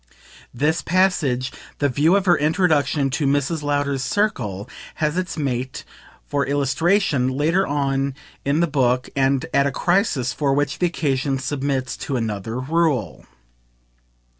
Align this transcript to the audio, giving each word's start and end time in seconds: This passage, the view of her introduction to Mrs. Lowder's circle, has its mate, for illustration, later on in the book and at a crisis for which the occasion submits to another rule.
This 0.51 0.81
passage, 0.81 1.51
the 1.77 1.87
view 1.87 2.15
of 2.15 2.25
her 2.25 2.35
introduction 2.35 3.11
to 3.11 3.27
Mrs. 3.27 3.61
Lowder's 3.61 4.01
circle, 4.01 4.67
has 4.95 5.15
its 5.15 5.37
mate, 5.37 5.83
for 6.25 6.43
illustration, 6.43 7.27
later 7.27 7.67
on 7.67 8.15
in 8.43 8.61
the 8.61 8.65
book 8.65 9.09
and 9.15 9.45
at 9.53 9.67
a 9.67 9.71
crisis 9.71 10.33
for 10.33 10.55
which 10.55 10.79
the 10.79 10.87
occasion 10.87 11.37
submits 11.37 11.95
to 11.97 12.15
another 12.17 12.57
rule. 12.59 13.27